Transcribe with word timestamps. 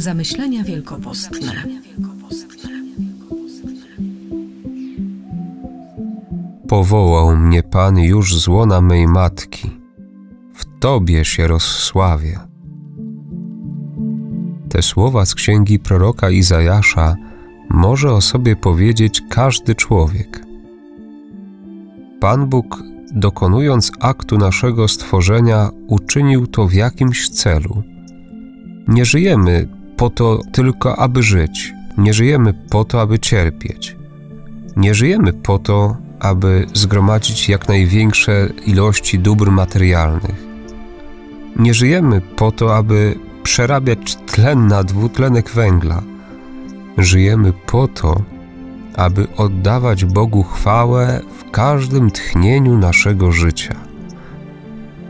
Zamyślenia 0.00 0.64
wielkopostne. 0.64 1.52
Powołał 6.68 7.36
mnie 7.36 7.62
Pan 7.62 7.98
już 7.98 8.36
z 8.36 8.48
łona 8.48 8.80
mej 8.80 9.06
matki. 9.06 9.70
W 10.54 10.64
Tobie 10.78 11.24
się 11.24 11.48
rozsławię. 11.48 12.38
Te 14.68 14.82
słowa 14.82 15.26
z 15.26 15.34
księgi 15.34 15.78
proroka 15.78 16.30
Izajasza 16.30 17.16
może 17.70 18.12
o 18.12 18.20
sobie 18.20 18.56
powiedzieć 18.56 19.22
każdy 19.30 19.74
człowiek. 19.74 20.44
Pan 22.20 22.46
Bóg, 22.46 22.82
dokonując 23.12 23.92
aktu 24.00 24.38
naszego 24.38 24.88
stworzenia, 24.88 25.70
uczynił 25.86 26.46
to 26.46 26.68
w 26.68 26.72
jakimś 26.74 27.28
celu. 27.28 27.82
Nie 28.88 29.04
żyjemy 29.04 29.79
po 30.00 30.10
to 30.10 30.38
tylko, 30.52 30.98
aby 30.98 31.22
żyć, 31.22 31.74
nie 31.98 32.14
żyjemy 32.14 32.54
po 32.54 32.84
to, 32.84 33.00
aby 33.00 33.18
cierpieć. 33.18 33.96
Nie 34.76 34.94
żyjemy 34.94 35.32
po 35.32 35.58
to, 35.58 35.96
aby 36.20 36.66
zgromadzić 36.74 37.48
jak 37.48 37.68
największe 37.68 38.48
ilości 38.66 39.18
dóbr 39.18 39.50
materialnych. 39.50 40.44
Nie 41.56 41.74
żyjemy 41.74 42.20
po 42.20 42.52
to, 42.52 42.76
aby 42.76 43.18
przerabiać 43.42 44.16
tlen 44.16 44.66
na 44.66 44.84
dwutlenek 44.84 45.50
węgla. 45.50 46.02
Żyjemy 46.98 47.52
po 47.66 47.88
to, 47.88 48.22
aby 48.96 49.26
oddawać 49.36 50.04
Bogu 50.04 50.42
chwałę 50.42 51.20
w 51.38 51.50
każdym 51.50 52.10
tchnieniu 52.10 52.78
naszego 52.78 53.32
życia. 53.32 53.89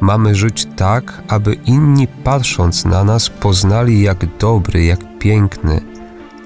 Mamy 0.00 0.34
żyć 0.34 0.66
tak, 0.76 1.22
aby 1.28 1.54
inni 1.54 2.08
patrząc 2.08 2.84
na 2.84 3.04
nas 3.04 3.28
poznali, 3.28 4.02
jak 4.02 4.36
dobry, 4.38 4.84
jak 4.84 5.18
piękny, 5.18 5.80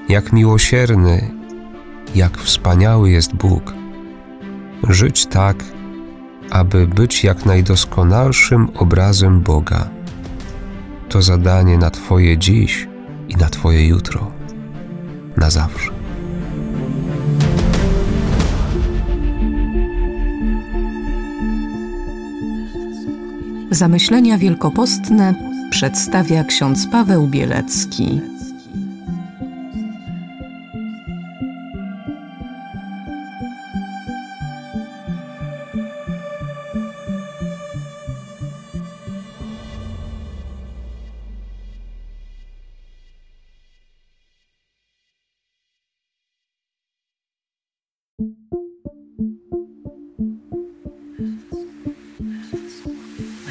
jak 0.09 0.33
miłosierny, 0.33 1.31
jak 2.15 2.39
wspaniały 2.39 3.11
jest 3.11 3.34
Bóg. 3.34 3.75
Żyć 4.89 5.27
tak, 5.27 5.65
aby 6.51 6.87
być 6.87 7.25
jak 7.25 7.47
najdoskonalszym 7.47 8.69
obrazem 8.75 9.41
Boga. 9.41 9.89
To 11.09 11.23
zadanie 11.23 11.78
na 11.78 11.91
Twoje 11.91 12.39
dziś 12.39 12.89
i 13.28 13.37
na 13.37 13.48
Twoje 13.48 13.87
jutro. 13.87 14.31
Na 15.37 15.51
zawsze. 15.51 16.00
Zamyślenia 23.81 24.39
wielkopostne 24.39 25.34
przedstawia 25.70 26.45
ksiądz 26.45 26.86
Paweł 26.86 27.27
Bielecki. 27.27 28.20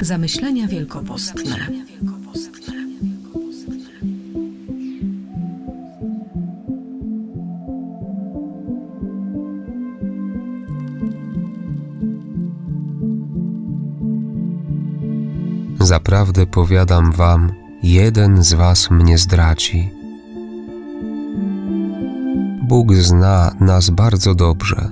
Zamyślenia 0.01 0.67
wielkopostne. 0.67 1.55
Zaprawdę 15.79 16.45
powiadam 16.45 17.11
wam, 17.11 17.51
jeden 17.83 18.43
z 18.43 18.53
was 18.53 18.91
mnie 18.91 19.17
zdradzi. 19.17 19.89
Bóg 22.67 22.93
zna 22.95 23.55
nas 23.59 23.89
bardzo 23.89 24.35
dobrze. 24.35 24.91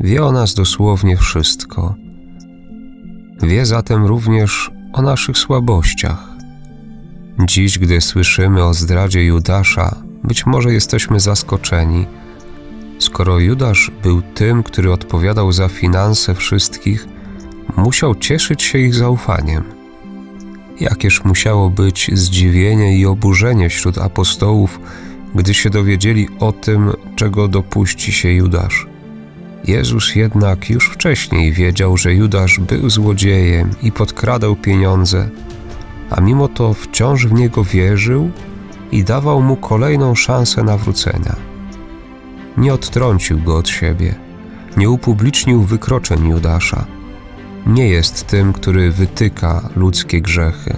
Wie 0.00 0.24
o 0.24 0.32
nas 0.32 0.54
dosłownie 0.54 1.16
wszystko. 1.16 2.03
Wie 3.42 3.66
zatem 3.66 4.06
również 4.06 4.70
o 4.92 5.02
naszych 5.02 5.38
słabościach. 5.38 6.28
Dziś, 7.38 7.78
gdy 7.78 8.00
słyszymy 8.00 8.64
o 8.64 8.74
zdradzie 8.74 9.24
Judasza, 9.24 9.96
być 10.24 10.46
może 10.46 10.72
jesteśmy 10.72 11.20
zaskoczeni. 11.20 12.06
Skoro 12.98 13.38
Judasz 13.38 13.90
był 14.02 14.22
tym, 14.22 14.62
który 14.62 14.92
odpowiadał 14.92 15.52
za 15.52 15.68
finanse 15.68 16.34
wszystkich, 16.34 17.06
musiał 17.76 18.14
cieszyć 18.14 18.62
się 18.62 18.78
ich 18.78 18.94
zaufaniem. 18.94 19.64
Jakież 20.80 21.24
musiało 21.24 21.70
być 21.70 22.10
zdziwienie 22.12 22.98
i 22.98 23.06
oburzenie 23.06 23.68
wśród 23.68 23.98
apostołów, 23.98 24.80
gdy 25.34 25.54
się 25.54 25.70
dowiedzieli 25.70 26.28
o 26.40 26.52
tym, 26.52 26.92
czego 27.16 27.48
dopuści 27.48 28.12
się 28.12 28.32
Judasz. 28.32 28.93
Jezus 29.64 30.14
jednak 30.14 30.70
już 30.70 30.90
wcześniej 30.90 31.52
wiedział, 31.52 31.96
że 31.96 32.14
Judasz 32.14 32.58
był 32.58 32.90
złodziejem 32.90 33.70
i 33.82 33.92
podkradał 33.92 34.56
pieniądze, 34.56 35.28
a 36.10 36.20
mimo 36.20 36.48
to 36.48 36.74
wciąż 36.74 37.26
w 37.26 37.32
niego 37.32 37.64
wierzył 37.64 38.30
i 38.92 39.04
dawał 39.04 39.42
mu 39.42 39.56
kolejną 39.56 40.14
szansę 40.14 40.62
nawrócenia. 40.62 41.36
Nie 42.56 42.74
odtrącił 42.74 43.40
go 43.40 43.56
od 43.56 43.68
siebie, 43.68 44.14
nie 44.76 44.90
upublicznił 44.90 45.62
wykroczeń 45.62 46.28
Judasza. 46.28 46.84
Nie 47.66 47.88
jest 47.88 48.26
tym, 48.26 48.52
który 48.52 48.90
wytyka 48.90 49.68
ludzkie 49.76 50.20
grzechy. 50.20 50.76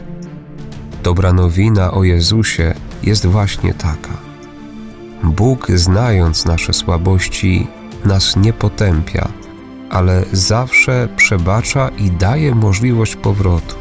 Dobra 1.03 1.33
nowina 1.33 1.93
o 1.93 2.05
Jezusie 2.05 2.75
jest 3.03 3.27
właśnie 3.27 3.75
taka. 3.75 4.17
Bóg, 5.25 5.67
znając 5.75 6.45
nasze 6.45 6.73
słabości, 6.73 7.67
nas 8.07 8.37
nie 8.37 8.53
potępia, 8.53 9.29
ale 9.91 10.25
zawsze 10.33 11.09
przebacza 11.17 11.89
i 11.89 12.11
daje 12.11 12.55
możliwość 12.55 13.17
powrotu. 13.17 13.77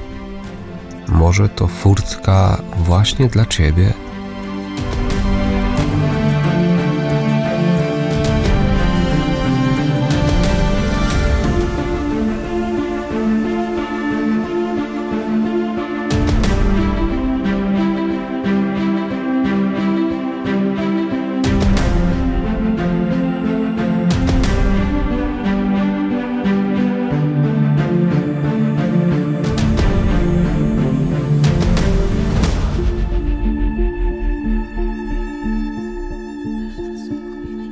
Może 1.08 1.50
to 1.50 1.68
furtka 1.68 2.58
właśnie 2.78 3.28
dla 3.28 3.46
Ciebie? 3.46 3.94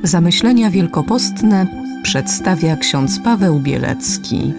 Zamyślenia 0.04 0.70
wielkopostne 0.70 1.66
przedstawia 2.02 2.76
ksiądz 2.76 3.20
Paweł 3.20 3.60
Bielecki. 3.60 4.52